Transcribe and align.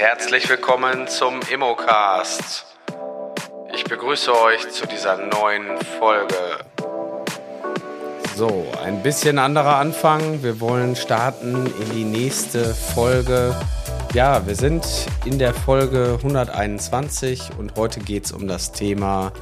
Herzlich 0.00 0.48
willkommen 0.48 1.08
zum 1.08 1.40
Immocast. 1.52 2.64
Ich 3.74 3.84
begrüße 3.84 4.32
euch 4.34 4.70
zu 4.70 4.86
dieser 4.86 5.18
neuen 5.18 5.76
Folge. 5.98 6.34
So, 8.34 8.66
ein 8.82 9.02
bisschen 9.02 9.38
anderer 9.38 9.76
Anfang. 9.76 10.42
Wir 10.42 10.58
wollen 10.58 10.96
starten 10.96 11.66
in 11.66 11.90
die 11.94 12.04
nächste 12.04 12.74
Folge. 12.74 13.54
Ja, 14.14 14.46
wir 14.46 14.54
sind 14.54 14.86
in 15.26 15.38
der 15.38 15.52
Folge 15.52 16.14
121 16.16 17.50
und 17.58 17.76
heute 17.76 18.00
geht 18.00 18.24
es 18.24 18.32
um 18.32 18.48
das 18.48 18.72
Thema, 18.72 19.32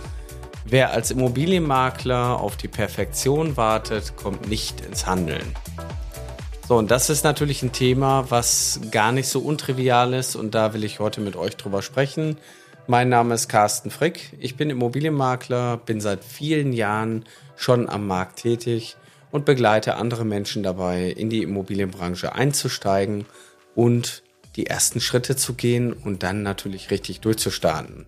wer 0.64 0.90
als 0.90 1.12
Immobilienmakler 1.12 2.40
auf 2.40 2.56
die 2.56 2.66
Perfektion 2.66 3.56
wartet, 3.56 4.16
kommt 4.16 4.48
nicht 4.48 4.80
ins 4.80 5.06
Handeln. 5.06 5.54
So, 6.68 6.76
und 6.76 6.90
das 6.90 7.08
ist 7.08 7.24
natürlich 7.24 7.62
ein 7.62 7.72
Thema, 7.72 8.26
was 8.30 8.78
gar 8.90 9.10
nicht 9.10 9.26
so 9.30 9.40
untrivial 9.40 10.12
ist 10.12 10.36
und 10.36 10.54
da 10.54 10.74
will 10.74 10.84
ich 10.84 11.00
heute 11.00 11.22
mit 11.22 11.34
euch 11.34 11.56
drüber 11.56 11.80
sprechen. 11.80 12.36
Mein 12.86 13.08
Name 13.08 13.32
ist 13.32 13.48
Carsten 13.48 13.90
Frick, 13.90 14.34
ich 14.38 14.58
bin 14.58 14.68
Immobilienmakler, 14.68 15.78
bin 15.78 16.02
seit 16.02 16.22
vielen 16.22 16.74
Jahren 16.74 17.24
schon 17.56 17.88
am 17.88 18.06
Markt 18.06 18.40
tätig 18.40 18.98
und 19.30 19.46
begleite 19.46 19.94
andere 19.94 20.26
Menschen 20.26 20.62
dabei, 20.62 21.04
in 21.04 21.30
die 21.30 21.42
Immobilienbranche 21.42 22.34
einzusteigen 22.34 23.24
und 23.74 24.22
die 24.56 24.66
ersten 24.66 25.00
Schritte 25.00 25.36
zu 25.36 25.54
gehen 25.54 25.94
und 25.94 26.22
dann 26.22 26.42
natürlich 26.42 26.90
richtig 26.90 27.20
durchzustarten. 27.20 28.04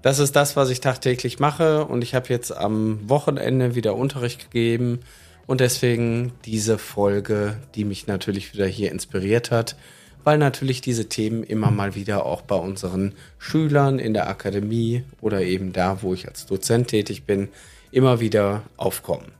Das 0.00 0.18
ist 0.18 0.34
das, 0.34 0.56
was 0.56 0.70
ich 0.70 0.80
tagtäglich 0.80 1.40
mache 1.40 1.84
und 1.84 2.00
ich 2.00 2.14
habe 2.14 2.30
jetzt 2.30 2.56
am 2.56 3.06
Wochenende 3.10 3.74
wieder 3.74 3.96
Unterricht 3.96 4.50
gegeben 4.50 5.00
und 5.46 5.60
deswegen 5.60 6.32
diese 6.44 6.78
Folge, 6.78 7.58
die 7.74 7.84
mich 7.84 8.06
natürlich 8.06 8.54
wieder 8.54 8.66
hier 8.66 8.90
inspiriert 8.90 9.50
hat, 9.50 9.76
weil 10.24 10.38
natürlich 10.38 10.80
diese 10.80 11.08
Themen 11.08 11.42
immer 11.42 11.70
mal 11.70 11.94
wieder 11.94 12.24
auch 12.26 12.42
bei 12.42 12.54
unseren 12.54 13.14
Schülern 13.38 13.98
in 13.98 14.14
der 14.14 14.28
Akademie 14.28 15.04
oder 15.20 15.42
eben 15.42 15.72
da, 15.72 16.02
wo 16.02 16.14
ich 16.14 16.28
als 16.28 16.46
Dozent 16.46 16.88
tätig 16.88 17.24
bin, 17.24 17.48
immer 17.90 18.20
wieder 18.20 18.62
aufkommen. 18.76 19.32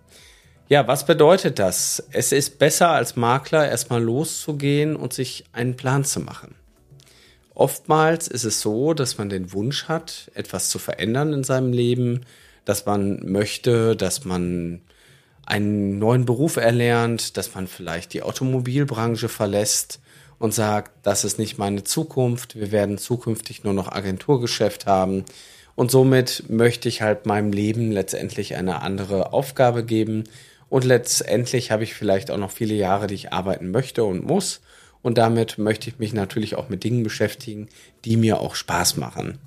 Ja, 0.68 0.86
was 0.86 1.06
bedeutet 1.06 1.58
das? 1.58 2.02
Es 2.12 2.32
ist 2.32 2.58
besser 2.58 2.90
als 2.90 3.14
Makler 3.16 3.68
erstmal 3.68 4.02
loszugehen 4.02 4.96
und 4.96 5.12
sich 5.12 5.44
einen 5.52 5.76
Plan 5.76 6.04
zu 6.04 6.20
machen. 6.20 6.54
Oftmals 7.54 8.28
ist 8.28 8.44
es 8.44 8.60
so, 8.60 8.94
dass 8.94 9.18
man 9.18 9.28
den 9.28 9.52
Wunsch 9.52 9.84
hat, 9.84 10.30
etwas 10.34 10.70
zu 10.70 10.78
verändern 10.78 11.32
in 11.34 11.44
seinem 11.44 11.72
Leben, 11.72 12.22
dass 12.64 12.86
man 12.86 13.20
möchte, 13.30 13.94
dass 13.96 14.24
man 14.24 14.80
einen 15.52 15.98
neuen 15.98 16.24
Beruf 16.24 16.56
erlernt, 16.56 17.36
dass 17.36 17.54
man 17.54 17.66
vielleicht 17.66 18.14
die 18.14 18.22
Automobilbranche 18.22 19.28
verlässt 19.28 20.00
und 20.38 20.54
sagt, 20.54 20.92
das 21.02 21.24
ist 21.24 21.38
nicht 21.38 21.58
meine 21.58 21.84
Zukunft, 21.84 22.56
wir 22.56 22.72
werden 22.72 22.96
zukünftig 22.96 23.62
nur 23.62 23.74
noch 23.74 23.92
Agenturgeschäft 23.92 24.86
haben. 24.86 25.26
Und 25.74 25.90
somit 25.90 26.44
möchte 26.48 26.88
ich 26.88 27.02
halt 27.02 27.26
meinem 27.26 27.52
Leben 27.52 27.92
letztendlich 27.92 28.56
eine 28.56 28.80
andere 28.80 29.34
Aufgabe 29.34 29.84
geben. 29.84 30.24
Und 30.70 30.84
letztendlich 30.84 31.70
habe 31.70 31.84
ich 31.84 31.92
vielleicht 31.92 32.30
auch 32.30 32.38
noch 32.38 32.50
viele 32.50 32.74
Jahre, 32.74 33.06
die 33.06 33.14
ich 33.14 33.32
arbeiten 33.32 33.70
möchte 33.70 34.04
und 34.04 34.24
muss. 34.24 34.62
Und 35.02 35.18
damit 35.18 35.58
möchte 35.58 35.90
ich 35.90 35.98
mich 35.98 36.14
natürlich 36.14 36.54
auch 36.54 36.70
mit 36.70 36.82
Dingen 36.82 37.02
beschäftigen, 37.02 37.68
die 38.06 38.16
mir 38.16 38.40
auch 38.40 38.54
Spaß 38.54 38.96
machen. 38.96 39.38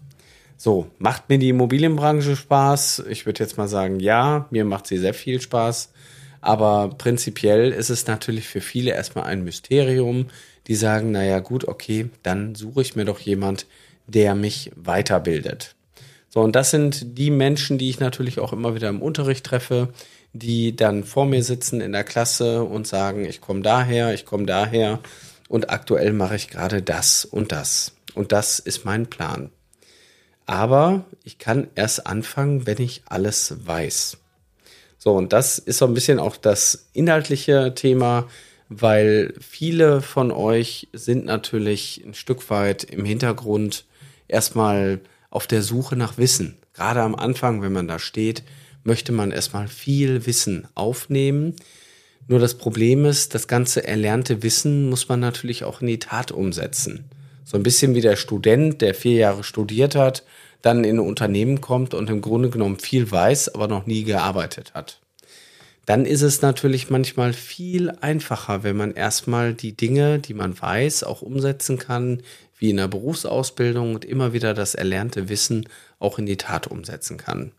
So, 0.55 0.87
macht 0.99 1.29
mir 1.29 1.39
die 1.39 1.49
Immobilienbranche 1.49 2.35
Spaß? 2.35 3.05
Ich 3.09 3.25
würde 3.25 3.43
jetzt 3.43 3.57
mal 3.57 3.67
sagen, 3.67 3.99
ja, 3.99 4.45
mir 4.51 4.65
macht 4.65 4.87
sie 4.87 4.97
sehr 4.97 5.13
viel 5.13 5.41
Spaß. 5.41 5.89
Aber 6.45 6.89
prinzipiell 6.89 7.71
ist 7.71 7.89
es 7.89 8.05
natürlich 8.05 8.47
für 8.47 8.61
viele 8.61 8.91
erstmal 8.91 9.23
ein 9.23 9.43
Mysterium, 9.43 10.27
die 10.67 10.75
sagen, 10.75 11.09
naja 11.09 11.39
gut, 11.39 11.67
okay, 11.67 12.09
dann 12.21 12.53
suche 12.53 12.83
ich 12.83 12.95
mir 12.95 13.03
doch 13.03 13.17
jemand, 13.17 13.65
der 14.05 14.35
mich 14.35 14.71
weiterbildet. 14.75 15.73
So, 16.29 16.41
und 16.41 16.55
das 16.55 16.69
sind 16.69 17.17
die 17.17 17.31
Menschen, 17.31 17.79
die 17.79 17.89
ich 17.89 17.99
natürlich 17.99 18.39
auch 18.39 18.53
immer 18.53 18.75
wieder 18.75 18.89
im 18.89 19.01
Unterricht 19.01 19.43
treffe, 19.43 19.89
die 20.33 20.75
dann 20.75 21.03
vor 21.03 21.25
mir 21.25 21.43
sitzen 21.43 21.81
in 21.81 21.93
der 21.93 22.03
Klasse 22.03 22.63
und 22.63 22.85
sagen, 22.85 23.25
ich 23.25 23.41
komme 23.41 23.61
daher, 23.61 24.13
ich 24.13 24.23
komme 24.23 24.45
daher 24.45 24.99
und 25.49 25.71
aktuell 25.71 26.13
mache 26.13 26.35
ich 26.35 26.49
gerade 26.49 26.83
das 26.83 27.25
und 27.25 27.51
das. 27.53 27.93
Und 28.13 28.31
das 28.31 28.59
ist 28.59 28.85
mein 28.85 29.07
Plan. 29.07 29.49
Aber 30.45 31.05
ich 31.23 31.39
kann 31.39 31.69
erst 31.73 32.05
anfangen, 32.05 32.67
wenn 32.67 32.79
ich 32.79 33.01
alles 33.07 33.65
weiß. 33.65 34.19
So, 35.05 35.13
und 35.13 35.33
das 35.33 35.59
ist 35.59 35.77
so 35.77 35.85
ein 35.85 35.93
bisschen 35.93 36.17
auch 36.17 36.35
das 36.35 36.87
inhaltliche 36.93 37.75
Thema, 37.75 38.27
weil 38.69 39.35
viele 39.39 40.01
von 40.01 40.31
euch 40.31 40.87
sind 40.93 41.25
natürlich 41.25 42.01
ein 42.03 42.15
Stück 42.15 42.49
weit 42.49 42.85
im 42.85 43.05
Hintergrund 43.05 43.85
erstmal 44.27 44.99
auf 45.29 45.45
der 45.45 45.61
Suche 45.61 45.95
nach 45.95 46.17
Wissen. 46.17 46.57
Gerade 46.73 47.03
am 47.03 47.13
Anfang, 47.13 47.61
wenn 47.61 47.71
man 47.71 47.87
da 47.87 47.99
steht, 47.99 48.41
möchte 48.83 49.11
man 49.11 49.29
erstmal 49.29 49.67
viel 49.67 50.25
Wissen 50.25 50.67
aufnehmen. 50.73 51.55
Nur 52.27 52.39
das 52.39 52.55
Problem 52.55 53.05
ist, 53.05 53.35
das 53.35 53.47
ganze 53.47 53.85
erlernte 53.85 54.41
Wissen 54.41 54.89
muss 54.89 55.07
man 55.07 55.19
natürlich 55.19 55.65
auch 55.65 55.81
in 55.81 55.87
die 55.87 55.99
Tat 55.99 56.31
umsetzen. 56.31 57.05
So 57.43 57.57
ein 57.57 57.63
bisschen 57.63 57.93
wie 57.93 58.01
der 58.01 58.15
Student, 58.15 58.81
der 58.81 58.95
vier 58.95 59.17
Jahre 59.17 59.43
studiert 59.43 59.93
hat 59.93 60.23
dann 60.65 60.83
in 60.83 60.97
ein 60.97 61.07
Unternehmen 61.07 61.61
kommt 61.61 61.93
und 61.93 62.09
im 62.09 62.21
Grunde 62.21 62.49
genommen 62.49 62.79
viel 62.79 63.09
weiß, 63.09 63.53
aber 63.53 63.67
noch 63.67 63.85
nie 63.85 64.03
gearbeitet 64.03 64.73
hat. 64.73 64.99
Dann 65.85 66.05
ist 66.05 66.23
es 66.23 66.41
natürlich 66.41 66.89
manchmal 66.89 67.33
viel 67.33 67.91
einfacher, 67.91 68.63
wenn 68.63 68.75
man 68.75 68.95
erstmal 68.95 69.53
die 69.53 69.77
Dinge, 69.77 70.17
die 70.17 70.33
man 70.33 70.59
weiß, 70.59 71.03
auch 71.03 71.21
umsetzen 71.21 71.77
kann, 71.77 72.23
wie 72.57 72.71
in 72.71 72.77
der 72.77 72.87
Berufsausbildung 72.87 73.93
und 73.93 74.05
immer 74.05 74.33
wieder 74.33 74.55
das 74.55 74.73
erlernte 74.73 75.29
Wissen 75.29 75.69
auch 75.99 76.17
in 76.17 76.25
die 76.25 76.37
Tat 76.37 76.65
umsetzen 76.65 77.17
kann. 77.17 77.51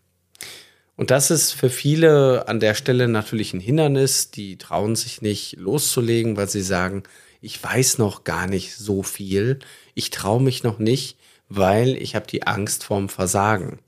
Und 0.96 1.12
das 1.12 1.30
ist 1.30 1.52
für 1.52 1.70
viele 1.70 2.48
an 2.48 2.58
der 2.58 2.74
Stelle 2.74 3.06
natürlich 3.06 3.52
ein 3.52 3.60
Hindernis. 3.60 4.32
Die 4.32 4.56
trauen 4.58 4.96
sich 4.96 5.22
nicht 5.22 5.56
loszulegen, 5.58 6.36
weil 6.36 6.48
sie 6.48 6.62
sagen, 6.62 7.04
ich 7.40 7.62
weiß 7.62 7.98
noch 7.98 8.24
gar 8.24 8.48
nicht 8.48 8.74
so 8.74 9.04
viel. 9.04 9.60
Ich 9.94 10.10
traue 10.10 10.42
mich 10.42 10.64
noch 10.64 10.80
nicht 10.80 11.18
weil 11.48 11.96
ich 11.96 12.14
habe 12.14 12.26
die 12.26 12.46
Angst 12.46 12.84
vorm 12.84 13.08
Versagen. 13.08 13.78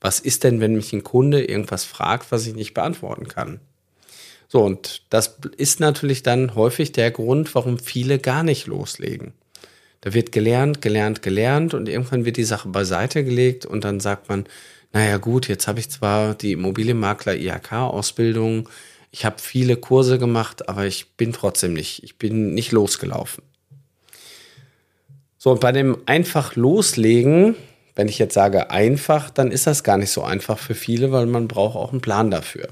Was 0.00 0.20
ist 0.20 0.44
denn, 0.44 0.60
wenn 0.60 0.74
mich 0.74 0.92
ein 0.92 1.02
Kunde 1.04 1.44
irgendwas 1.44 1.84
fragt, 1.84 2.30
was 2.30 2.46
ich 2.46 2.54
nicht 2.54 2.74
beantworten 2.74 3.28
kann? 3.28 3.60
So, 4.48 4.62
und 4.62 5.02
das 5.10 5.38
ist 5.56 5.80
natürlich 5.80 6.22
dann 6.22 6.54
häufig 6.54 6.92
der 6.92 7.10
Grund, 7.10 7.54
warum 7.54 7.78
viele 7.78 8.18
gar 8.18 8.42
nicht 8.42 8.66
loslegen. 8.66 9.32
Da 10.02 10.14
wird 10.14 10.30
gelernt, 10.30 10.82
gelernt, 10.82 11.22
gelernt 11.22 11.74
und 11.74 11.88
irgendwann 11.88 12.24
wird 12.24 12.36
die 12.36 12.44
Sache 12.44 12.68
beiseite 12.68 13.24
gelegt 13.24 13.66
und 13.66 13.82
dann 13.82 13.98
sagt 13.98 14.28
man, 14.28 14.44
naja 14.92 15.16
gut, 15.16 15.48
jetzt 15.48 15.66
habe 15.66 15.80
ich 15.80 15.90
zwar 15.90 16.34
die 16.34 16.52
Immobilienmakler 16.52 17.34
IHK-Ausbildung, 17.34 18.68
ich 19.10 19.24
habe 19.24 19.38
viele 19.40 19.76
Kurse 19.76 20.18
gemacht, 20.18 20.68
aber 20.68 20.86
ich 20.86 21.16
bin 21.16 21.32
trotzdem 21.32 21.72
nicht, 21.72 22.04
ich 22.04 22.18
bin 22.18 22.54
nicht 22.54 22.70
losgelaufen. 22.70 23.42
So, 25.46 25.52
und 25.52 25.60
bei 25.60 25.70
dem 25.70 25.98
einfach 26.06 26.56
loslegen, 26.56 27.54
wenn 27.94 28.08
ich 28.08 28.18
jetzt 28.18 28.34
sage 28.34 28.72
einfach, 28.72 29.30
dann 29.30 29.52
ist 29.52 29.68
das 29.68 29.84
gar 29.84 29.96
nicht 29.96 30.10
so 30.10 30.24
einfach 30.24 30.58
für 30.58 30.74
viele, 30.74 31.12
weil 31.12 31.26
man 31.26 31.46
braucht 31.46 31.76
auch 31.76 31.92
einen 31.92 32.00
Plan 32.00 32.32
dafür. 32.32 32.70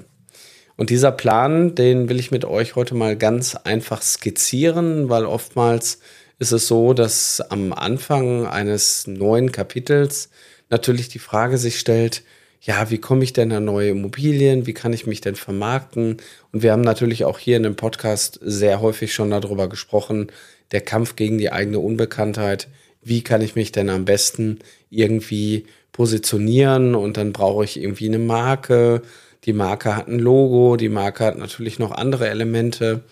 Und 0.77 0.91
dieser 0.91 1.13
Plan, 1.13 1.77
den 1.77 2.09
will 2.09 2.19
ich 2.19 2.33
mit 2.33 2.45
euch 2.45 2.75
heute 2.75 2.97
mal 2.97 3.15
ganz 3.15 3.55
einfach 3.55 4.03
skizzieren, 4.03 5.09
weil 5.09 5.25
oftmals 5.25 6.01
ist 6.41 6.51
es 6.51 6.67
so, 6.67 6.95
dass 6.95 7.41
am 7.41 7.73
Anfang 7.73 8.45
eines 8.45 9.07
neuen 9.07 9.53
Kapitels 9.53 10.31
natürlich 10.69 11.09
die 11.09 11.21
Frage 11.21 11.59
sich 11.59 11.79
stellt, 11.79 12.25
ja, 12.61 12.91
wie 12.91 12.99
komme 12.99 13.23
ich 13.23 13.33
denn 13.33 13.53
an 13.53 13.67
neue 13.67 13.91
Immobilien? 13.91 14.67
Wie 14.67 14.75
kann 14.75 14.93
ich 14.95 15.07
mich 15.07 15.21
denn 15.21 15.37
vermarkten? 15.37 16.17
Und 16.51 16.63
wir 16.65 16.73
haben 16.73 16.81
natürlich 16.81 17.25
auch 17.25 17.39
hier 17.39 17.57
in 17.57 17.63
dem 17.63 17.77
Podcast 17.77 18.41
sehr 18.43 18.81
häufig 18.81 19.15
schon 19.15 19.31
darüber 19.31 19.69
gesprochen, 19.69 20.33
der 20.73 20.81
Kampf 20.81 21.17
gegen 21.17 21.39
die 21.39 21.53
eigene 21.53 21.79
Unbekanntheit. 21.79 22.69
Wie 23.03 23.23
kann 23.23 23.43
ich 23.43 23.55
mich 23.55 23.73
denn 23.73 23.91
am 23.91 24.05
besten 24.05 24.61
irgendwie 24.91 25.67
positionieren? 25.93 26.95
Und 26.95 27.17
dann 27.17 27.33
brauche 27.33 27.65
ich 27.65 27.81
irgendwie 27.81 28.09
eine 28.09 28.19
Marke. 28.19 29.03
Die 29.45 29.53
Marke 29.53 29.97
hat 29.97 30.09
ein 30.09 30.19
Logo, 30.19 30.77
die 30.77 30.89
Marke 30.89 31.25
hat 31.25 31.39
natürlich 31.39 31.79
noch 31.79 31.91
andere 31.91 32.29
Elemente. 32.29 33.05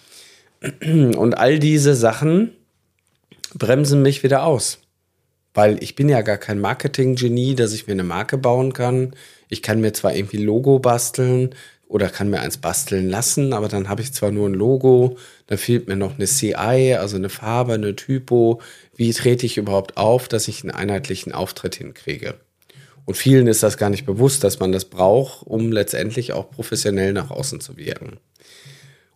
Und 0.81 1.35
all 1.37 1.59
diese 1.59 1.95
Sachen 1.95 2.53
bremsen 3.55 4.03
mich 4.03 4.23
wieder 4.23 4.45
aus. 4.45 4.79
Weil 5.55 5.83
ich 5.83 5.95
bin 5.95 6.09
ja 6.09 6.23
gar 6.23 6.39
kein 6.39 6.59
Marketing-Genie, 6.61 7.55
dass 7.55 7.75
ich 7.75 7.87
mir 7.87 7.93
eine 7.93 8.05
Marke 8.05 8.39
bauen 8.39 8.73
kann. 8.73 9.13
Ich 9.51 9.61
kann 9.61 9.83
mir 9.83 9.93
zwar 9.93 10.15
irgendwie 10.15 10.39
Logo 10.39 10.79
basteln, 10.79 11.55
oder 11.93 12.09
kann 12.09 12.31
mir 12.31 12.41
eins 12.41 12.57
basteln 12.57 13.11
lassen, 13.11 13.53
aber 13.53 13.69
dann 13.69 13.91
habe 13.91 14.01
ich 14.01 14.15
zwar 14.15 14.31
nur 14.31 14.49
ein 14.49 14.55
Logo, 14.55 15.19
dann 15.47 15.59
fehlt 15.59 15.89
mir 15.89 15.97
noch 15.97 16.15
eine 16.15 16.25
CI, 16.25 16.97
also 16.99 17.17
eine 17.17 17.29
Farbe, 17.29 17.75
eine 17.75 17.95
Typo. 17.95 18.63
Wie 18.97 19.13
trete 19.13 19.45
ich 19.45 19.59
überhaupt 19.59 19.99
auf, 19.99 20.27
dass 20.27 20.49
ich 20.49 20.63
einen 20.63 20.71
einheitlichen 20.71 21.33
Auftritt 21.33 21.75
hinkriege? 21.75 22.37
Und 23.05 23.19
vielen 23.19 23.47
ist 23.47 23.63
das 23.63 23.77
gar 23.77 23.91
nicht 23.91 24.07
bewusst, 24.07 24.43
dass 24.43 24.59
man 24.59 24.73
das 24.73 24.87
braucht, 24.87 25.47
um 25.47 25.71
letztendlich 25.71 26.33
auch 26.33 26.51
professionell 26.51 27.13
nach 27.13 27.31
außen 27.31 27.61
zu 27.61 27.77
wirken. 27.77 28.17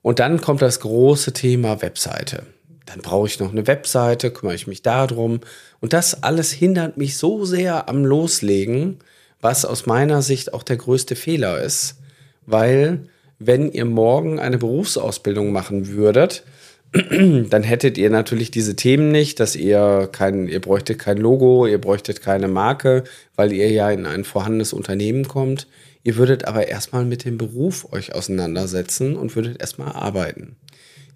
Und 0.02 0.19
dann 0.19 0.43
kommt 0.43 0.61
das 0.61 0.81
große 0.81 1.32
Thema 1.32 1.81
Webseite. 1.81 2.43
dann 2.84 3.00
brauche 3.00 3.26
ich 3.26 3.40
noch 3.40 3.52
eine 3.52 3.67
Webseite, 3.67 4.31
kümmere 4.31 4.55
ich 4.55 4.67
mich 4.67 4.82
darum. 4.82 5.40
Und 5.81 5.94
das 5.94 6.23
alles 6.23 6.52
hindert 6.52 6.99
mich 6.99 7.17
so 7.17 7.46
sehr 7.46 7.88
am 7.88 8.05
Loslegen, 8.05 8.99
was 9.40 9.64
aus 9.64 9.87
meiner 9.87 10.20
Sicht 10.20 10.52
auch 10.52 10.62
der 10.62 10.76
größte 10.76 11.17
Fehler 11.17 11.62
ist. 11.62 11.96
Weil, 12.46 13.08
wenn 13.38 13.70
ihr 13.70 13.84
morgen 13.84 14.38
eine 14.38 14.58
Berufsausbildung 14.58 15.52
machen 15.52 15.88
würdet, 15.88 16.44
dann 16.93 17.62
hättet 17.62 17.98
ihr 17.98 18.10
natürlich 18.10 18.50
diese 18.50 18.76
Themen 18.76 19.10
nicht, 19.10 19.40
dass 19.40 19.56
ihr 19.56 20.08
kein, 20.10 20.48
ihr 20.48 20.60
bräuchtet 20.60 20.98
kein 20.98 21.19
Logo, 21.19 21.66
ihr 21.66 21.81
bräuchtet 21.81 22.22
keine 22.22 22.48
Marke, 22.48 23.04
weil 23.34 23.52
ihr 23.52 23.70
ja 23.70 23.90
in 23.90 24.06
ein 24.06 24.25
vorhandenes 24.25 24.72
Unternehmen 24.72 25.26
kommt. 25.28 25.66
Ihr 26.04 26.16
würdet 26.16 26.44
aber 26.46 26.69
erstmal 26.69 27.04
mit 27.04 27.25
dem 27.25 27.37
Beruf 27.37 27.93
euch 27.93 28.14
auseinandersetzen 28.14 29.16
und 29.16 29.34
würdet 29.34 29.60
erstmal 29.60 29.92
arbeiten. 29.92 30.56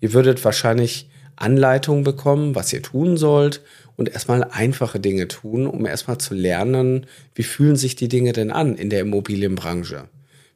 Ihr 0.01 0.13
würdet 0.13 0.45
wahrscheinlich 0.45 1.09
Anleitungen 1.37 2.05
bekommen, 2.05 2.55
was 2.55 2.73
ihr 2.73 2.83
tun 2.83 3.17
sollt 3.17 3.63
und 3.97 4.09
erstmal 4.09 4.45
einfache 4.45 4.99
Dinge 4.99 5.29
tun, 5.29 5.67
um 5.67 5.87
erstmal 5.87 6.19
zu 6.19 6.35
lernen, 6.35 7.07
wie 7.35 7.43
fühlen 7.43 7.77
sich 7.77 7.97
die 7.97 8.09
Dinge 8.09 8.33
denn 8.33 8.51
an 8.51 8.75
in 8.75 8.91
der 8.91 9.01
Immobilienbranche. 9.01 10.09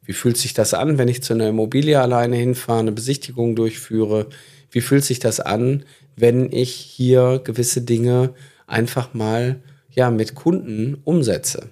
Wie 0.04 0.12
fühlt 0.12 0.36
sich 0.36 0.54
das 0.54 0.74
an, 0.74 0.98
wenn 0.98 1.08
ich 1.08 1.22
zu 1.22 1.32
einer 1.32 1.48
Immobilie 1.48 2.00
alleine 2.00 2.36
hinfahre, 2.36 2.80
eine 2.80 2.92
Besichtigung 2.92 3.56
durchführe? 3.56 4.26
Wie 4.70 4.80
fühlt 4.80 5.04
sich 5.04 5.18
das 5.18 5.40
an, 5.40 5.84
wenn 6.16 6.52
ich 6.52 6.72
hier 6.74 7.40
gewisse 7.42 7.82
Dinge 7.82 8.34
einfach 8.66 9.14
mal 9.14 9.60
ja 9.90 10.10
mit 10.10 10.34
Kunden 10.34 10.98
umsetze? 11.04 11.70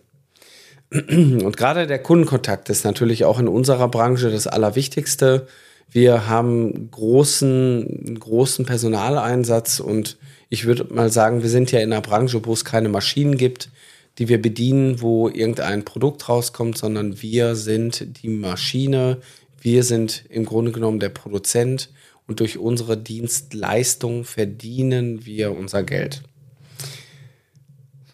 Und 0.91 1.57
gerade 1.57 1.87
der 1.87 1.99
Kundenkontakt 1.99 2.69
ist 2.69 2.85
natürlich 2.85 3.25
auch 3.25 3.39
in 3.39 3.49
unserer 3.49 3.89
Branche 3.89 4.31
das 4.31 4.47
Allerwichtigste. 4.47 5.47
Wir 5.91 6.29
haben 6.29 6.91
großen, 6.91 8.19
großen 8.19 8.67
Personaleinsatz 8.67 9.81
und 9.81 10.19
ich 10.49 10.67
würde 10.67 10.87
mal 10.93 11.11
sagen, 11.11 11.43
wir 11.43 11.49
sind 11.49 11.73
ja 11.73 11.81
in 11.81 11.93
einer 11.93 12.03
Branche, 12.03 12.45
wo 12.45 12.53
es 12.53 12.65
keine 12.65 12.91
Maschinen 12.91 13.37
gibt, 13.39 13.71
die 14.19 14.29
wir 14.29 14.41
bedienen, 14.41 15.01
wo 15.01 15.29
irgendein 15.29 15.85
Produkt 15.85 16.29
rauskommt, 16.29 16.77
sondern 16.77 17.23
wir 17.23 17.55
sind 17.55 18.23
die 18.23 18.29
Maschine, 18.29 19.19
wir 19.61 19.85
sind 19.85 20.25
im 20.29 20.45
Grunde 20.45 20.73
genommen 20.73 21.01
der 21.01 21.09
Produzent 21.09 21.91
und 22.27 22.41
durch 22.41 22.59
unsere 22.59 22.97
Dienstleistung 22.97 24.25
verdienen 24.25 25.25
wir 25.25 25.57
unser 25.57 25.83
Geld. 25.83 26.23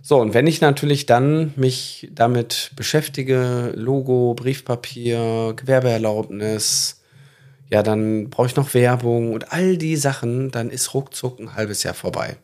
So, 0.03 0.19
und 0.19 0.33
wenn 0.33 0.47
ich 0.47 0.63
natürlich 0.63 1.05
dann 1.05 1.53
mich 1.57 2.09
damit 2.13 2.71
beschäftige, 2.77 3.75
Logo, 3.77 4.33
Briefpapier, 4.35 5.53
Gewerbeerlaubnis, 5.55 7.03
ja, 7.71 7.83
dann 7.83 8.31
brauche 8.31 8.47
ich 8.47 8.57
noch 8.57 8.73
Werbung 8.73 9.35
und 9.35 9.53
all 9.53 9.77
die 9.77 9.97
Sachen, 9.97 10.51
dann 10.51 10.71
ist 10.71 10.95
ruckzuck 10.95 11.39
ein 11.39 11.55
halbes 11.55 11.83
Jahr 11.83 11.93
vorbei. 11.93 12.37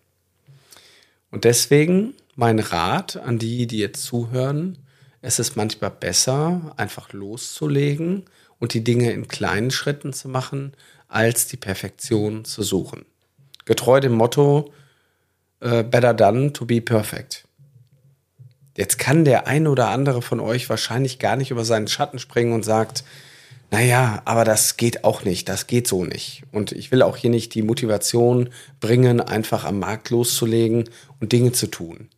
Und 1.30 1.44
deswegen 1.44 2.12
mein 2.36 2.58
Rat 2.58 3.16
an 3.16 3.38
die, 3.38 3.66
die 3.66 3.78
jetzt 3.78 4.02
zuhören, 4.04 4.78
es 5.20 5.38
ist 5.38 5.56
manchmal 5.56 5.90
besser, 5.90 6.74
einfach 6.76 7.12
loszulegen 7.12 8.24
und 8.58 8.74
die 8.74 8.84
Dinge 8.84 9.12
in 9.12 9.28
kleinen 9.28 9.70
Schritten 9.70 10.12
zu 10.12 10.28
machen, 10.28 10.72
als 11.08 11.46
die 11.46 11.56
Perfektion 11.56 12.44
zu 12.44 12.62
suchen. 12.62 13.04
Getreu 13.64 14.00
dem 14.00 14.12
Motto, 14.12 14.72
uh, 15.64 15.82
better 15.82 16.12
done 16.12 16.52
to 16.52 16.66
be 16.66 16.80
perfect. 16.80 17.46
Jetzt 18.76 18.98
kann 18.98 19.24
der 19.24 19.46
ein 19.46 19.66
oder 19.66 19.88
andere 19.88 20.20
von 20.20 20.40
euch 20.40 20.68
wahrscheinlich 20.68 21.18
gar 21.18 21.36
nicht 21.36 21.50
über 21.50 21.64
seinen 21.64 21.88
Schatten 21.88 22.18
springen 22.18 22.52
und 22.52 22.64
sagt, 22.64 23.04
naja, 23.70 24.22
aber 24.24 24.44
das 24.44 24.76
geht 24.76 25.04
auch 25.04 25.24
nicht, 25.24 25.48
das 25.48 25.66
geht 25.66 25.88
so 25.88 26.04
nicht. 26.04 26.42
Und 26.52 26.72
ich 26.72 26.92
will 26.92 27.02
auch 27.02 27.16
hier 27.16 27.30
nicht 27.30 27.54
die 27.54 27.62
Motivation 27.62 28.50
bringen, 28.80 29.20
einfach 29.20 29.64
am 29.64 29.78
Markt 29.78 30.10
loszulegen 30.10 30.84
und 31.20 31.32
Dinge 31.32 31.52
zu 31.52 31.68
tun. 31.68 32.08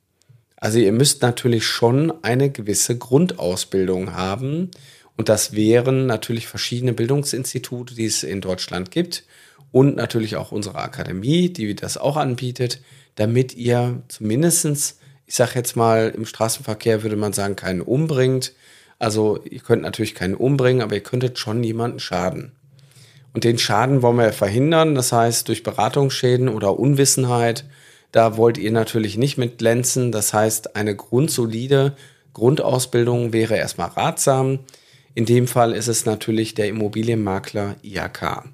Also 0.67 0.81
ihr 0.81 0.91
müsst 0.91 1.23
natürlich 1.23 1.65
schon 1.65 2.13
eine 2.25 2.51
gewisse 2.51 2.99
Grundausbildung 2.99 4.15
haben, 4.15 4.73
und 5.17 5.29
das 5.29 5.53
wären 5.53 6.07
natürlich 6.07 6.49
verschiedene 6.49 6.93
Bildungsinstitute, 6.93 7.95
die 7.95 8.07
es 8.07 8.25
in 8.25 8.41
Deutschland 8.41 8.91
gibt 8.91 9.23
und 9.71 9.95
natürlich 9.95 10.35
auch 10.35 10.51
unsere 10.51 10.79
Akademie, 10.79 11.51
die 11.51 11.77
das 11.77 11.97
auch 11.97 12.17
anbietet, 12.17 12.81
damit 13.15 13.55
ihr 13.55 14.03
zumindestens, 14.09 14.99
ich 15.25 15.37
sage 15.37 15.53
jetzt 15.55 15.77
mal, 15.77 16.13
im 16.13 16.27
Straßenverkehr 16.27 17.05
würde 17.05 17.15
man 17.15 17.33
sagen, 17.33 17.55
keinen 17.55 17.81
umbringt. 17.81 18.53
Also 18.99 19.39
ihr 19.45 19.61
könnt 19.61 19.83
natürlich 19.83 20.17
keinen 20.17 20.35
umbringen, 20.35 20.83
aber 20.83 20.97
ihr 20.97 21.03
könntet 21.05 21.39
schon 21.39 21.63
jemanden 21.63 22.01
schaden. 22.01 22.51
Und 23.33 23.45
den 23.45 23.59
Schaden 23.59 24.03
wollen 24.03 24.19
wir 24.19 24.33
verhindern, 24.33 24.97
das 24.97 25.13
heißt 25.13 25.47
durch 25.47 25.63
Beratungsschäden 25.63 26.49
oder 26.49 26.77
Unwissenheit. 26.77 27.67
Da 28.13 28.37
wollt 28.37 28.59
ihr 28.59 28.73
natürlich 28.73 29.17
nicht 29.17 29.39
mit 29.39 29.59
glänzen. 29.59 30.13
Das 30.13 30.33
heißt, 30.33 30.77
eine 30.77 30.97
grundsolide 30.97 31.97
Grundausbildung 32.33 33.33
wäre 33.33 33.57
erstmal 33.57 33.89
ratsam. 33.89 34.61
In 35.15 35.25
dem 35.25 35.49
Fall 35.49 35.73
ist 35.73 35.89
es 35.89 36.05
natürlich 36.05 36.55
der 36.55 36.69
Immobilienmakler 36.69 37.77
IAK. 37.83 38.45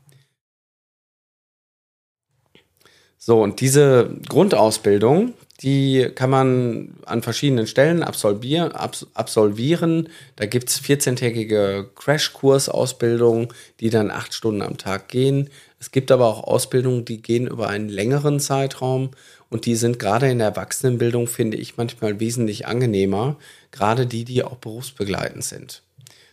So, 3.19 3.41
und 3.41 3.61
diese 3.61 4.17
Grundausbildung, 4.29 5.35
die 5.63 6.11
kann 6.15 6.31
man 6.31 6.95
an 7.07 7.23
verschiedenen 7.23 7.69
Stellen 7.69 8.03
absolvieren. 8.03 8.73
absolvieren. 8.73 10.09
Da 10.35 10.47
gibt 10.47 10.69
es 10.69 10.83
14-tägige 10.83 11.87
Crashkursausbildungen, 11.95 13.49
die 13.79 13.91
dann 13.91 14.11
acht 14.11 14.35
Stunden 14.35 14.63
am 14.63 14.77
Tag 14.77 15.09
gehen. 15.09 15.51
Es 15.83 15.91
gibt 15.91 16.13
aber 16.13 16.29
auch 16.29 16.45
Ausbildungen, 16.45 17.05
die 17.05 17.21
gehen 17.21 17.49
über 17.49 17.69
einen 17.69 17.89
längeren 17.89 18.39
Zeitraum 18.39 19.11
und 19.51 19.67
die 19.67 19.75
sind 19.75 19.99
gerade 19.99 20.31
in 20.31 20.39
der 20.39 20.47
Erwachsenenbildung, 20.51 21.27
finde 21.27 21.57
ich, 21.57 21.77
manchmal 21.77 22.21
wesentlich 22.21 22.69
angenehmer. 22.69 23.37
Gerade 23.73 24.07
die, 24.07 24.25
die 24.25 24.45
auch 24.45 24.59
berufsbegleitend 24.59 25.43
sind. 25.43 25.83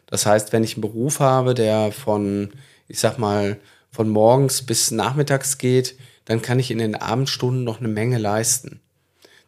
Das 0.06 0.28
heißt, 0.28 0.54
wenn 0.54 0.64
ich 0.64 0.76
einen 0.76 0.82
Beruf 0.82 1.20
habe, 1.20 1.56
der 1.56 1.92
von, 1.92 2.52
ich 2.88 3.00
sag 3.00 3.18
mal, 3.18 3.58
von 3.90 4.08
morgens 4.10 4.62
bis 4.62 4.92
nachmittags 4.92 5.58
geht, 5.58 5.96
dann 6.26 6.44
kann 6.44 6.60
ich 6.60 6.70
in 6.70 6.78
den 6.78 6.94
Abendstunden 6.94 7.64
noch 7.64 7.80
eine 7.80 7.88
Menge 7.88 8.20
leisten. 8.20 8.82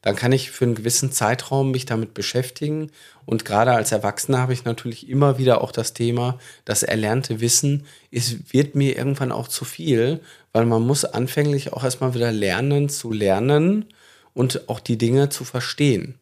Dann 0.02 0.16
kann 0.16 0.32
ich 0.32 0.52
für 0.52 0.66
einen 0.66 0.76
gewissen 0.76 1.12
Zeitraum 1.12 1.72
mich 1.72 1.86
damit 1.86 2.14
beschäftigen. 2.14 2.92
Und 3.26 3.46
gerade 3.46 3.74
als 3.74 3.92
Erwachsener 3.92 4.40
habe 4.40 4.54
ich 4.54 4.66
natürlich 4.66 5.08
immer 5.08 5.38
wieder 5.38 5.62
auch 5.62 5.72
das 5.72 5.94
Thema, 5.94 6.40
das 6.66 6.84
erlernte 6.84 7.40
Wissen, 7.40 7.86
es 8.12 8.52
wird 8.52 8.76
mir 8.76 8.98
irgendwann 8.98 9.32
auch 9.32 9.48
zu 9.48 9.64
viel, 9.64 10.22
weil 10.54 10.66
man 10.66 10.82
muss 10.82 11.06
anfänglich 11.06 11.74
auch 11.74 11.84
erstmal 11.84 12.14
wieder 12.16 12.32
lernen 12.32 12.90
zu 12.90 13.12
lernen 13.12 13.86
und 14.34 14.70
auch 14.70 14.80
die 14.80 14.98
Dinge 14.98 15.30
zu 15.30 15.44
verstehen. 15.44 16.16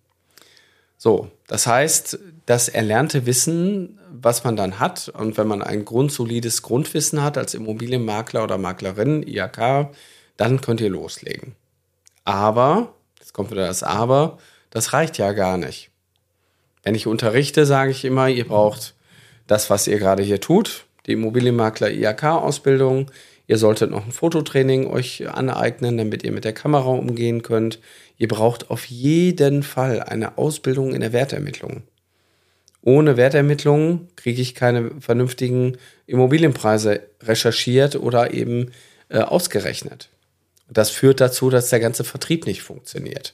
So, 0.97 1.31
das 1.47 1.65
heißt, 1.65 2.19
das 2.45 2.67
erlernte 2.67 3.25
Wissen, 3.25 3.97
was 4.11 4.43
man 4.43 4.57
dann 4.57 4.79
hat, 4.79 5.07
und 5.07 5.37
wenn 5.37 5.47
man 5.47 5.61
ein 5.61 5.85
grundsolides 5.85 6.61
Grundwissen 6.61 7.23
hat 7.23 7.37
als 7.37 7.53
Immobilienmakler 7.53 8.43
oder 8.43 8.57
Maklerin, 8.57 9.23
IAK, 9.23 9.91
dann 10.35 10.59
könnt 10.59 10.81
ihr 10.81 10.89
loslegen. 10.89 11.55
Aber, 12.25 12.95
jetzt 13.29 13.33
kommt 13.35 13.51
wieder 13.51 13.67
das 13.67 13.83
Aber, 13.83 14.39
das 14.71 14.91
reicht 14.93 15.19
ja 15.19 15.33
gar 15.33 15.57
nicht. 15.57 15.91
Wenn 16.81 16.95
ich 16.95 17.05
unterrichte, 17.05 17.67
sage 17.67 17.91
ich 17.91 18.03
immer, 18.03 18.27
ihr 18.27 18.47
braucht 18.47 18.95
das, 19.45 19.69
was 19.69 19.85
ihr 19.85 19.99
gerade 19.99 20.23
hier 20.23 20.41
tut, 20.41 20.85
die 21.05 21.11
Immobilienmakler 21.11 21.91
IAK-Ausbildung. 21.91 23.11
Ihr 23.45 23.59
solltet 23.59 23.91
noch 23.91 24.03
ein 24.03 24.11
Fototraining 24.11 24.87
euch 24.87 25.29
aneignen, 25.29 25.97
damit 25.97 26.23
ihr 26.23 26.31
mit 26.31 26.43
der 26.43 26.53
Kamera 26.53 26.89
umgehen 26.89 27.43
könnt. 27.43 27.79
Ihr 28.17 28.27
braucht 28.27 28.71
auf 28.71 28.85
jeden 28.85 29.61
Fall 29.61 30.01
eine 30.01 30.39
Ausbildung 30.39 30.95
in 30.95 31.01
der 31.01 31.13
Wertermittlung. 31.13 31.83
Ohne 32.81 33.15
Wertermittlung 33.15 34.07
kriege 34.15 34.41
ich 34.41 34.55
keine 34.55 34.89
vernünftigen 34.99 35.77
Immobilienpreise 36.07 37.01
recherchiert 37.21 37.95
oder 37.95 38.33
eben 38.33 38.71
äh, 39.09 39.19
ausgerechnet. 39.19 40.09
Das 40.69 40.89
führt 40.89 41.19
dazu, 41.19 41.49
dass 41.49 41.69
der 41.69 41.79
ganze 41.79 42.03
Vertrieb 42.03 42.45
nicht 42.45 42.61
funktioniert. 42.61 43.33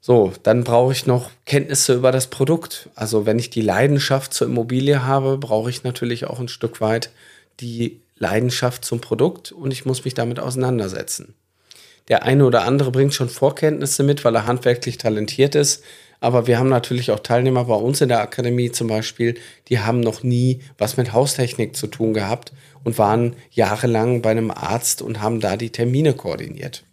So, 0.00 0.32
dann 0.42 0.64
brauche 0.64 0.92
ich 0.92 1.06
noch 1.06 1.30
Kenntnisse 1.46 1.94
über 1.94 2.12
das 2.12 2.26
Produkt. 2.26 2.90
Also 2.94 3.24
wenn 3.24 3.38
ich 3.38 3.48
die 3.48 3.62
Leidenschaft 3.62 4.34
zur 4.34 4.46
Immobilie 4.46 5.04
habe, 5.04 5.38
brauche 5.38 5.70
ich 5.70 5.82
natürlich 5.82 6.26
auch 6.26 6.40
ein 6.40 6.48
Stück 6.48 6.80
weit 6.80 7.10
die 7.60 8.02
Leidenschaft 8.16 8.84
zum 8.84 9.00
Produkt 9.00 9.52
und 9.52 9.72
ich 9.72 9.86
muss 9.86 10.04
mich 10.04 10.14
damit 10.14 10.38
auseinandersetzen. 10.38 11.34
Der 12.08 12.24
eine 12.24 12.44
oder 12.44 12.64
andere 12.64 12.90
bringt 12.90 13.14
schon 13.14 13.30
Vorkenntnisse 13.30 14.02
mit, 14.02 14.24
weil 14.24 14.34
er 14.34 14.46
handwerklich 14.46 14.98
talentiert 14.98 15.54
ist. 15.54 15.82
Aber 16.20 16.46
wir 16.46 16.58
haben 16.58 16.68
natürlich 16.68 17.10
auch 17.10 17.20
Teilnehmer 17.20 17.64
bei 17.64 17.74
uns 17.74 18.00
in 18.00 18.08
der 18.08 18.20
Akademie 18.20 18.70
zum 18.72 18.88
Beispiel, 18.88 19.36
die 19.68 19.80
haben 19.80 20.00
noch 20.00 20.22
nie 20.22 20.60
was 20.78 20.96
mit 20.96 21.12
Haustechnik 21.12 21.76
zu 21.76 21.86
tun 21.86 22.14
gehabt 22.14 22.52
und 22.84 22.98
waren 22.98 23.34
jahrelang 23.50 24.22
bei 24.22 24.30
einem 24.30 24.50
Arzt 24.50 25.02
und 25.02 25.20
haben 25.20 25.40
da 25.40 25.56
die 25.56 25.70
Termine 25.70 26.12
koordiniert. 26.12 26.84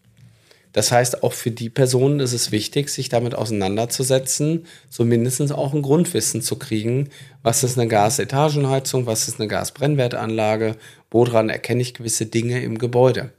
Das 0.73 0.91
heißt, 0.91 1.23
auch 1.23 1.33
für 1.33 1.51
die 1.51 1.69
Personen 1.69 2.21
ist 2.21 2.31
es 2.31 2.51
wichtig, 2.51 2.89
sich 2.89 3.09
damit 3.09 3.35
auseinanderzusetzen, 3.35 4.65
zumindest 4.89 5.51
auch 5.51 5.73
ein 5.73 5.81
Grundwissen 5.81 6.41
zu 6.41 6.55
kriegen. 6.55 7.09
Was 7.43 7.63
ist 7.63 7.77
eine 7.77 7.89
Gasetagenheizung? 7.89 9.05
Was 9.05 9.27
ist 9.27 9.39
eine 9.39 9.49
Gasbrennwertanlage? 9.49 10.77
Woran 11.09 11.49
erkenne 11.49 11.81
ich 11.81 11.93
gewisse 11.93 12.25
Dinge 12.25 12.63
im 12.63 12.77
Gebäude? 12.77 13.31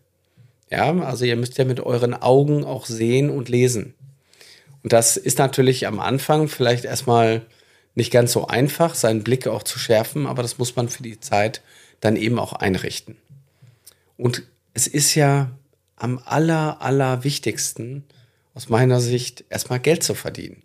Ja, 0.70 0.94
also 1.00 1.24
ihr 1.24 1.36
müsst 1.36 1.56
ja 1.56 1.64
mit 1.64 1.80
euren 1.80 2.14
Augen 2.14 2.64
auch 2.64 2.84
sehen 2.84 3.30
und 3.30 3.48
lesen. 3.48 3.94
Und 4.82 4.92
das 4.92 5.16
ist 5.16 5.38
natürlich 5.38 5.86
am 5.86 6.00
Anfang 6.00 6.48
vielleicht 6.48 6.84
erstmal 6.84 7.42
nicht 7.94 8.10
ganz 8.10 8.32
so 8.32 8.46
einfach, 8.46 8.94
seinen 8.94 9.22
Blick 9.22 9.46
auch 9.46 9.62
zu 9.62 9.78
schärfen, 9.78 10.26
aber 10.26 10.42
das 10.42 10.58
muss 10.58 10.76
man 10.76 10.88
für 10.88 11.02
die 11.02 11.20
Zeit 11.20 11.62
dann 12.02 12.16
eben 12.16 12.38
auch 12.38 12.52
einrichten. 12.52 13.16
Und 14.18 14.42
es 14.74 14.86
ist 14.86 15.14
ja 15.14 15.50
am 15.96 16.20
aller, 16.24 16.82
aller 16.82 17.24
wichtigsten, 17.24 18.04
aus 18.54 18.68
meiner 18.68 19.00
Sicht, 19.00 19.44
erstmal 19.48 19.80
Geld 19.80 20.02
zu 20.02 20.14
verdienen. 20.14 20.62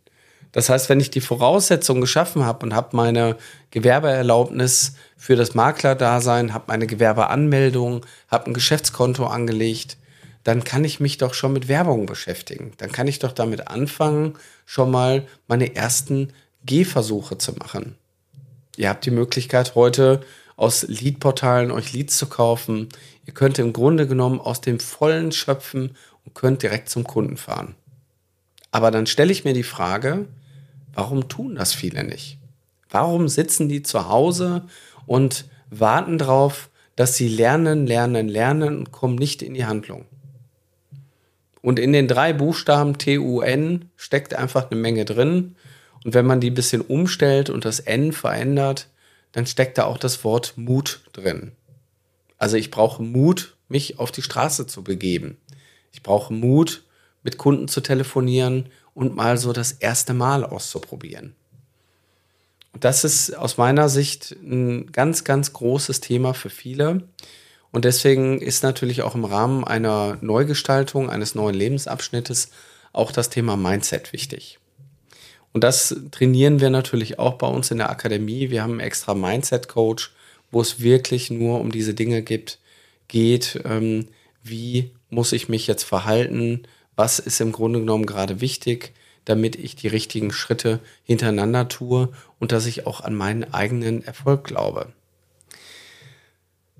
Das 0.52 0.70
heißt, 0.70 0.90
wenn 0.90 1.00
ich 1.00 1.12
die 1.12 1.22
Voraussetzungen 1.22 2.02
geschaffen 2.02 2.44
habe 2.44 2.66
und 2.66 2.74
habe 2.74 2.96
meine 2.98 3.38
Gewerbeerlaubnis 3.70 4.96
für 5.16 5.36
das 5.36 5.54
Maklerdasein, 5.54 6.54
habe 6.54 6.66
meine 6.68 6.88
Gewerbeanmeldung, 6.88 8.06
habe 8.30 8.48
ein 8.48 8.54
Geschäftskonto 8.54 9.28
angelegt, 9.28 9.98
dann 10.44 10.64
kann 10.64 10.84
ich 10.84 11.00
mich 11.00 11.18
doch 11.18 11.36
schon 11.36 11.54
mit 11.54 11.68
Werbung 11.68 12.08
beschäftigen. 12.08 12.72
Dann 12.78 12.92
kann 12.92 13.08
ich 13.08 13.20
doch 13.20 13.32
damit 13.32 13.68
anfangen, 13.68 14.36
schon 14.66 14.90
mal 14.90 15.28
meine 15.48 15.76
ersten 15.76 16.34
Gehversuche 16.66 17.38
zu 17.38 17.54
machen. 17.54 17.96
Ihr 18.78 18.90
habt 18.90 19.06
die 19.06 19.12
Möglichkeit 19.12 19.76
heute 19.76 20.22
aus 20.58 20.84
Leadportalen 20.84 21.72
euch 21.72 21.94
Leads 21.94 22.18
zu 22.18 22.26
kaufen. 22.26 22.90
Ihr 23.26 23.34
könnt 23.34 23.60
im 23.60 23.72
Grunde 23.72 24.08
genommen 24.08 24.42
aus 24.42 24.60
dem 24.60 24.82
Vollen 24.82 25.32
schöpfen 25.32 25.96
und 26.26 26.36
könnt 26.36 26.64
direkt 26.64 26.90
zum 26.90 27.06
Kunden 27.06 27.38
fahren. 27.38 27.76
Aber 28.72 28.92
dann 28.92 29.06
stelle 29.06 29.32
ich 29.32 29.46
mir 29.46 29.54
die 29.54 29.64
Frage, 29.64 30.26
warum 30.94 31.30
tun 31.30 31.56
das 31.56 31.74
viele 31.74 32.04
nicht? 32.04 32.40
Warum 32.90 33.30
sitzen 33.30 33.70
die 33.70 33.84
zu 33.84 34.10
Hause 34.10 34.64
und 35.06 35.46
warten 35.70 36.18
darauf, 36.18 36.70
dass 36.96 37.16
sie 37.16 37.28
lernen, 37.28 37.86
lernen, 37.86 38.28
lernen 38.28 38.80
und 38.80 38.92
kommen 38.92 39.16
nicht 39.16 39.42
in 39.42 39.54
die 39.54 39.66
Handlung? 39.66 40.06
Und 41.62 41.80
in 41.80 41.94
den 41.94 42.08
drei 42.08 42.34
Buchstaben 42.34 42.98
TUN 42.98 43.90
steckt 43.96 44.34
einfach 44.34 44.72
eine 44.72 44.80
Menge 44.80 45.06
drin. 45.06 45.56
Und 46.04 46.14
wenn 46.14 46.26
man 46.26 46.40
die 46.40 46.50
ein 46.50 46.56
bisschen 46.56 46.82
umstellt 46.82 47.50
und 47.50 47.66
das 47.66 47.80
N 47.80 48.14
verändert, 48.14 48.88
dann 49.32 49.46
steckt 49.46 49.78
da 49.78 49.86
auch 49.86 49.98
das 49.98 50.24
Wort 50.24 50.54
Mut 50.58 51.02
drin. 51.14 51.52
Also 52.38 52.58
ich 52.58 52.72
brauche 52.72 53.02
Mut, 53.04 53.56
mich 53.68 54.00
auf 54.00 54.12
die 54.12 54.22
Straße 54.22 54.68
zu 54.68 54.84
begeben. 54.84 55.38
Ich 55.92 56.04
brauche 56.04 56.34
Mut, 56.34 56.84
mit 57.24 57.38
Kunden 57.38 57.68
zu 57.68 57.82
telefonieren 57.82 58.70
und 58.94 59.16
mal 59.16 59.38
so 59.38 59.54
das 59.54 59.74
erste 59.74 60.14
Mal 60.14 60.44
auszuprobieren. 60.44 61.36
Und 62.74 62.84
das 62.84 63.04
ist 63.04 63.36
aus 63.36 63.58
meiner 63.58 63.90
Sicht 63.90 64.36
ein 64.44 64.92
ganz, 64.92 65.24
ganz 65.24 65.52
großes 65.54 66.00
Thema 66.00 66.34
für 66.34 66.50
viele. 66.50 67.04
Und 67.72 67.86
deswegen 67.86 68.40
ist 68.40 68.64
natürlich 68.64 69.02
auch 69.02 69.16
im 69.16 69.26
Rahmen 69.26 69.64
einer 69.64 70.18
Neugestaltung 70.22 71.10
eines 71.10 71.36
neuen 71.36 71.56
Lebensabschnittes 71.56 72.52
auch 72.94 73.12
das 73.12 73.30
Thema 73.30 73.58
Mindset 73.58 74.14
wichtig. 74.14 74.60
Und 75.54 75.64
das 75.64 75.96
trainieren 76.12 76.60
wir 76.60 76.70
natürlich 76.70 77.20
auch 77.20 77.34
bei 77.36 77.48
uns 77.48 77.72
in 77.72 77.78
der 77.78 77.90
Akademie. 77.90 78.50
Wir 78.50 78.64
haben 78.64 78.74
einen 78.74 78.80
extra 78.80 79.14
Mindset-Coach, 79.14 80.14
wo 80.52 80.62
es 80.62 80.82
wirklich 80.82 81.30
nur 81.32 81.60
um 81.60 81.72
diese 81.72 81.94
Dinge 81.94 82.22
gibt, 82.22 82.60
geht, 83.08 83.60
ähm, 83.66 84.08
wie 84.44 84.92
muss 85.10 85.32
ich 85.32 85.50
mich 85.50 85.68
jetzt 85.68 85.84
verhalten, 85.84 86.64
was 86.96 87.20
ist 87.20 87.42
im 87.42 87.52
Grunde 87.52 87.80
genommen 87.80 88.06
gerade 88.06 88.42
wichtig, 88.42 88.94
damit 89.26 89.56
ich 89.56 89.76
die 89.76 89.88
richtigen 89.88 90.32
Schritte 90.32 90.80
hintereinander 91.04 91.68
tue 91.68 92.10
und 92.40 92.52
dass 92.52 92.66
ich 92.66 92.88
auch 92.88 93.02
an 93.02 93.14
meinen 93.14 93.54
eigenen 93.54 94.04
Erfolg 94.04 94.46
glaube. 94.46 94.94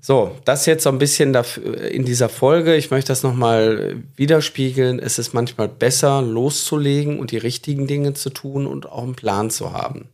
So, 0.00 0.36
das 0.44 0.66
jetzt 0.66 0.84
so 0.84 0.90
ein 0.90 0.98
bisschen 0.98 1.34
in 1.90 2.04
dieser 2.04 2.28
Folge. 2.28 2.76
Ich 2.76 2.90
möchte 2.90 3.08
das 3.08 3.24
nochmal 3.24 3.96
widerspiegeln. 4.14 5.00
Es 5.00 5.18
ist 5.18 5.34
manchmal 5.34 5.68
besser, 5.68 6.22
loszulegen 6.22 7.18
und 7.18 7.32
die 7.32 7.38
richtigen 7.38 7.86
Dinge 7.88 8.14
zu 8.14 8.30
tun 8.30 8.66
und 8.66 8.86
auch 8.86 9.02
einen 9.02 9.16
Plan 9.16 9.50
zu 9.50 9.72
haben. 9.72 10.08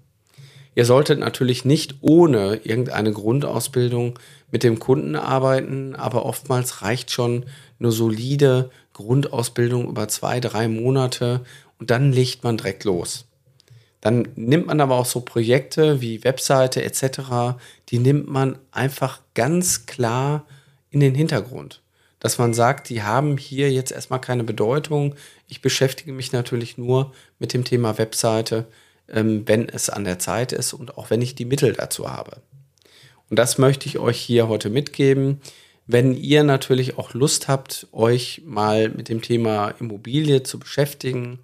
Ihr 0.74 0.86
solltet 0.86 1.20
natürlich 1.20 1.64
nicht 1.64 1.96
ohne 2.00 2.60
irgendeine 2.64 3.12
Grundausbildung 3.12 4.18
mit 4.50 4.62
dem 4.62 4.78
Kunden 4.78 5.16
arbeiten, 5.16 5.94
aber 5.94 6.24
oftmals 6.24 6.82
reicht 6.82 7.10
schon 7.10 7.44
eine 7.78 7.92
solide 7.92 8.70
Grundausbildung 8.94 9.88
über 9.88 10.08
zwei, 10.08 10.40
drei 10.40 10.66
Monate 10.68 11.42
und 11.78 11.90
dann 11.90 12.12
legt 12.12 12.42
man 12.42 12.56
direkt 12.56 12.84
los. 12.84 13.26
Dann 14.04 14.28
nimmt 14.36 14.66
man 14.66 14.82
aber 14.82 14.96
auch 14.96 15.06
so 15.06 15.22
Projekte 15.22 16.02
wie 16.02 16.24
Webseite 16.24 16.84
etc., 16.84 17.56
die 17.88 17.98
nimmt 17.98 18.28
man 18.28 18.58
einfach 18.70 19.22
ganz 19.32 19.86
klar 19.86 20.44
in 20.90 21.00
den 21.00 21.14
Hintergrund. 21.14 21.80
Dass 22.20 22.36
man 22.36 22.52
sagt, 22.52 22.90
die 22.90 23.02
haben 23.02 23.38
hier 23.38 23.72
jetzt 23.72 23.92
erstmal 23.92 24.20
keine 24.20 24.44
Bedeutung. 24.44 25.14
Ich 25.48 25.62
beschäftige 25.62 26.12
mich 26.12 26.32
natürlich 26.32 26.76
nur 26.76 27.14
mit 27.38 27.54
dem 27.54 27.64
Thema 27.64 27.96
Webseite, 27.96 28.66
ähm, 29.08 29.48
wenn 29.48 29.70
es 29.70 29.88
an 29.88 30.04
der 30.04 30.18
Zeit 30.18 30.52
ist 30.52 30.74
und 30.74 30.98
auch 30.98 31.08
wenn 31.08 31.22
ich 31.22 31.34
die 31.34 31.46
Mittel 31.46 31.72
dazu 31.72 32.10
habe. 32.10 32.42
Und 33.30 33.38
das 33.38 33.56
möchte 33.56 33.88
ich 33.88 33.98
euch 33.98 34.20
hier 34.20 34.48
heute 34.48 34.68
mitgeben. 34.68 35.40
Wenn 35.86 36.14
ihr 36.14 36.44
natürlich 36.44 36.98
auch 36.98 37.14
Lust 37.14 37.48
habt, 37.48 37.86
euch 37.90 38.42
mal 38.44 38.90
mit 38.90 39.08
dem 39.08 39.22
Thema 39.22 39.70
Immobilie 39.80 40.42
zu 40.42 40.58
beschäftigen, 40.58 41.38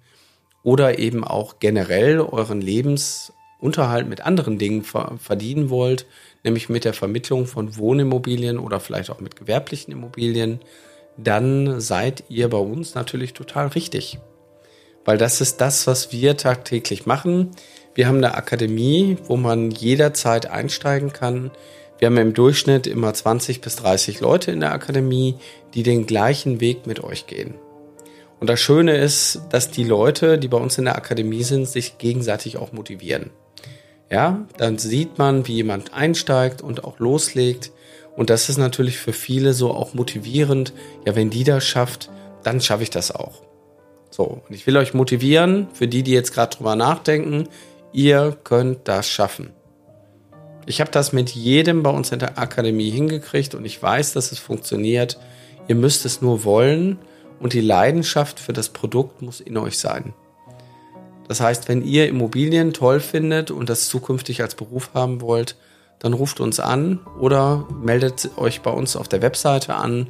oder 0.63 0.99
eben 0.99 1.23
auch 1.23 1.59
generell 1.59 2.19
euren 2.19 2.61
Lebensunterhalt 2.61 4.07
mit 4.07 4.21
anderen 4.21 4.57
Dingen 4.57 4.83
verdienen 4.83 5.69
wollt, 5.69 6.05
nämlich 6.43 6.69
mit 6.69 6.85
der 6.85 6.93
Vermittlung 6.93 7.47
von 7.47 7.77
Wohnimmobilien 7.77 8.59
oder 8.59 8.79
vielleicht 8.79 9.09
auch 9.09 9.19
mit 9.19 9.35
gewerblichen 9.35 9.91
Immobilien, 9.91 10.59
dann 11.17 11.79
seid 11.79 12.23
ihr 12.29 12.49
bei 12.49 12.57
uns 12.57 12.95
natürlich 12.95 13.33
total 13.33 13.67
richtig. 13.67 14.19
Weil 15.03 15.17
das 15.17 15.41
ist 15.41 15.61
das, 15.61 15.87
was 15.87 16.11
wir 16.11 16.37
tagtäglich 16.37 17.05
machen. 17.05 17.51
Wir 17.95 18.07
haben 18.07 18.17
eine 18.17 18.35
Akademie, 18.35 19.17
wo 19.25 19.35
man 19.35 19.71
jederzeit 19.71 20.45
einsteigen 20.45 21.11
kann. 21.11 21.51
Wir 21.97 22.07
haben 22.07 22.17
im 22.17 22.33
Durchschnitt 22.33 22.87
immer 22.87 23.13
20 23.13 23.61
bis 23.61 23.75
30 23.77 24.21
Leute 24.21 24.51
in 24.51 24.59
der 24.59 24.71
Akademie, 24.71 25.35
die 25.73 25.83
den 25.83 26.05
gleichen 26.05 26.61
Weg 26.61 26.87
mit 26.87 27.03
euch 27.03 27.27
gehen. 27.27 27.55
Und 28.41 28.49
das 28.49 28.59
Schöne 28.59 28.97
ist, 28.97 29.39
dass 29.51 29.69
die 29.69 29.83
Leute, 29.83 30.39
die 30.39 30.47
bei 30.47 30.57
uns 30.57 30.79
in 30.79 30.85
der 30.85 30.95
Akademie 30.95 31.43
sind, 31.43 31.67
sich 31.67 31.99
gegenseitig 31.99 32.57
auch 32.57 32.71
motivieren. 32.71 33.29
Ja, 34.09 34.47
dann 34.57 34.79
sieht 34.79 35.19
man, 35.19 35.45
wie 35.45 35.53
jemand 35.53 35.93
einsteigt 35.93 36.63
und 36.63 36.83
auch 36.83 36.97
loslegt. 36.97 37.71
Und 38.17 38.31
das 38.31 38.49
ist 38.49 38.57
natürlich 38.57 38.97
für 38.97 39.13
viele 39.13 39.53
so 39.53 39.71
auch 39.71 39.93
motivierend. 39.93 40.73
Ja, 41.05 41.15
wenn 41.15 41.29
die 41.29 41.43
das 41.43 41.63
schafft, 41.63 42.09
dann 42.41 42.61
schaffe 42.61 42.81
ich 42.81 42.89
das 42.89 43.13
auch. 43.13 43.43
So, 44.09 44.23
und 44.23 44.55
ich 44.55 44.65
will 44.65 44.75
euch 44.75 44.95
motivieren, 44.95 45.67
für 45.73 45.87
die, 45.87 46.01
die 46.01 46.11
jetzt 46.11 46.33
gerade 46.33 46.57
drüber 46.57 46.75
nachdenken, 46.75 47.47
ihr 47.93 48.35
könnt 48.43 48.87
das 48.87 49.07
schaffen. 49.07 49.51
Ich 50.65 50.81
habe 50.81 50.89
das 50.89 51.13
mit 51.13 51.29
jedem 51.29 51.83
bei 51.83 51.91
uns 51.91 52.11
in 52.11 52.17
der 52.17 52.39
Akademie 52.39 52.89
hingekriegt 52.89 53.53
und 53.53 53.65
ich 53.65 53.81
weiß, 53.81 54.13
dass 54.13 54.31
es 54.31 54.39
funktioniert. 54.39 55.19
Ihr 55.67 55.75
müsst 55.75 56.05
es 56.05 56.23
nur 56.23 56.43
wollen 56.43 56.97
und 57.41 57.53
die 57.53 57.61
Leidenschaft 57.61 58.39
für 58.39 58.53
das 58.53 58.69
Produkt 58.69 59.21
muss 59.21 59.41
in 59.41 59.57
euch 59.57 59.79
sein. 59.79 60.13
Das 61.27 61.41
heißt, 61.41 61.67
wenn 61.69 61.83
ihr 61.83 62.07
Immobilien 62.07 62.73
toll 62.73 62.99
findet 62.99 63.51
und 63.51 63.69
das 63.69 63.87
zukünftig 63.87 64.41
als 64.41 64.55
Beruf 64.55 64.89
haben 64.93 65.21
wollt, 65.21 65.55
dann 65.99 66.13
ruft 66.13 66.39
uns 66.39 66.59
an 66.59 66.99
oder 67.19 67.67
meldet 67.81 68.31
euch 68.37 68.61
bei 68.61 68.71
uns 68.71 68.95
auf 68.95 69.07
der 69.07 69.21
Webseite 69.21 69.75
an 69.75 70.07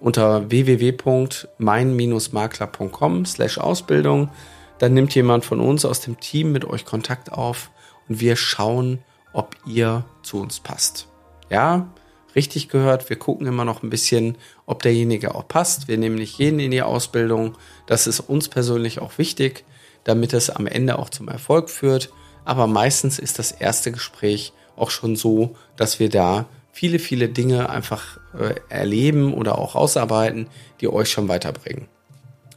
unter 0.00 0.50
www.mein-makler.com 0.50 3.26
slash 3.26 3.58
Ausbildung. 3.58 4.30
Dann 4.78 4.94
nimmt 4.94 5.14
jemand 5.14 5.44
von 5.44 5.60
uns 5.60 5.84
aus 5.84 6.00
dem 6.00 6.18
Team 6.18 6.50
mit 6.52 6.64
euch 6.64 6.84
Kontakt 6.84 7.32
auf 7.32 7.70
und 8.08 8.18
wir 8.20 8.34
schauen, 8.36 8.98
ob 9.32 9.54
ihr 9.66 10.04
zu 10.22 10.40
uns 10.40 10.60
passt. 10.60 11.08
Ja, 11.50 11.88
richtig 12.34 12.68
gehört. 12.68 13.08
Wir 13.08 13.16
gucken 13.16 13.46
immer 13.46 13.64
noch 13.64 13.82
ein 13.82 13.90
bisschen, 13.90 14.36
ob 14.66 14.82
derjenige 14.82 15.34
auch 15.34 15.46
passt. 15.46 15.88
Wir 15.88 15.98
nehmen 15.98 16.16
nicht 16.16 16.38
jeden 16.38 16.60
in 16.60 16.70
die 16.70 16.82
Ausbildung. 16.82 17.56
Das 17.86 18.06
ist 18.06 18.20
uns 18.20 18.48
persönlich 18.48 19.00
auch 19.00 19.18
wichtig, 19.18 19.64
damit 20.04 20.32
es 20.32 20.50
am 20.50 20.66
Ende 20.66 20.98
auch 20.98 21.10
zum 21.10 21.28
Erfolg 21.28 21.70
führt. 21.70 22.10
Aber 22.44 22.66
meistens 22.66 23.18
ist 23.18 23.38
das 23.38 23.52
erste 23.52 23.92
Gespräch 23.92 24.52
auch 24.76 24.90
schon 24.90 25.16
so, 25.16 25.56
dass 25.76 26.00
wir 26.00 26.08
da 26.08 26.46
viele, 26.72 26.98
viele 26.98 27.28
Dinge 27.28 27.70
einfach 27.70 28.18
äh, 28.38 28.54
erleben 28.68 29.32
oder 29.32 29.58
auch 29.58 29.76
ausarbeiten, 29.76 30.48
die 30.80 30.88
euch 30.88 31.10
schon 31.10 31.28
weiterbringen. 31.28 31.86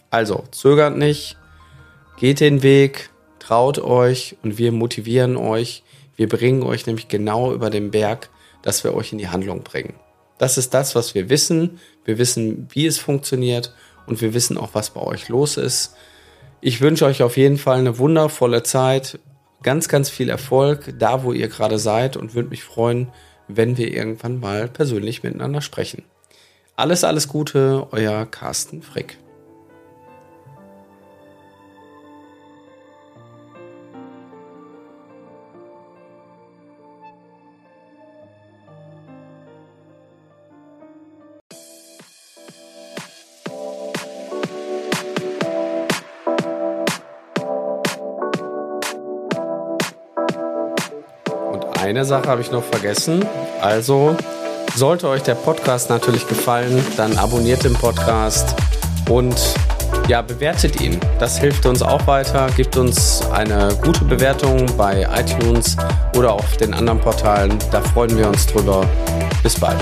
Also 0.10 0.44
zögert 0.52 0.98
nicht, 0.98 1.38
geht 2.18 2.40
den 2.40 2.64
Weg, 2.64 3.12
traut 3.40 3.78
euch 3.78 4.36
und 4.42 4.58
wir 4.58 4.72
motivieren 4.72 5.38
euch. 5.38 5.84
Wir 6.16 6.28
bringen 6.28 6.64
euch 6.64 6.88
nämlich 6.88 7.08
genau 7.08 7.54
über 7.54 7.70
den 7.70 7.92
Berg, 7.92 8.30
dass 8.68 8.84
wir 8.84 8.94
euch 8.94 9.14
in 9.14 9.18
die 9.18 9.30
Handlung 9.30 9.64
bringen. 9.64 9.94
Das 10.38 10.58
ist 10.58 10.74
das, 10.74 10.94
was 10.94 11.16
wir 11.16 11.30
wissen. 11.30 11.80
Wir 12.04 12.18
wissen, 12.18 12.68
wie 12.70 12.86
es 12.86 12.98
funktioniert 12.98 13.74
und 14.08 14.20
wir 14.20 14.34
wissen 14.34 14.58
auch, 14.58 14.72
was 14.74 14.90
bei 14.90 15.00
euch 15.00 15.30
los 15.30 15.56
ist. 15.56 15.96
Ich 16.60 16.82
wünsche 16.82 17.06
euch 17.06 17.24
auf 17.24 17.38
jeden 17.38 17.58
Fall 17.58 17.78
eine 17.78 17.98
wundervolle 17.98 18.64
Zeit, 18.64 19.20
ganz, 19.64 19.88
ganz 19.88 20.10
viel 20.10 20.28
Erfolg 20.28 20.94
da, 21.00 21.24
wo 21.24 21.32
ihr 21.32 21.48
gerade 21.48 21.80
seid 21.80 22.18
und 22.18 22.36
würde 22.36 22.50
mich 22.50 22.66
freuen, 22.66 23.08
wenn 23.48 23.78
wir 23.78 23.94
irgendwann 23.94 24.42
mal 24.42 24.68
persönlich 24.68 25.24
miteinander 25.24 25.62
sprechen. 25.62 26.04
Alles, 26.76 27.06
alles 27.06 27.30
Gute, 27.30 27.88
euer 27.92 28.26
Carsten 28.26 28.82
Frick. 28.82 29.18
Eine 51.88 52.04
Sache 52.04 52.28
habe 52.28 52.42
ich 52.42 52.52
noch 52.52 52.64
vergessen. 52.64 53.26
Also 53.62 54.16
sollte 54.76 55.08
euch 55.08 55.24
der 55.24 55.36
Podcast 55.36 55.90
natürlich 55.90 56.28
gefallen, 56.28 56.86
dann 56.98 57.18
abonniert 57.18 57.64
den 57.64 57.74
Podcast 57.74 58.56
und 59.10 59.36
ja, 60.10 60.22
bewertet 60.22 60.82
ihn. 60.82 61.00
Das 61.20 61.38
hilft 61.38 61.66
uns 61.66 61.82
auch 61.82 62.06
weiter. 62.08 62.48
Gebt 62.58 62.76
uns 62.78 63.22
eine 63.32 63.70
gute 63.84 64.04
Bewertung 64.04 64.66
bei 64.78 65.08
iTunes 65.16 65.78
oder 66.16 66.34
auf 66.34 66.58
den 66.58 66.74
anderen 66.74 67.00
Portalen. 67.00 67.58
Da 67.72 67.82
freuen 67.82 68.18
wir 68.18 68.28
uns 68.28 68.46
drüber. 68.48 68.86
Bis 69.44 69.58
bald. 69.58 69.80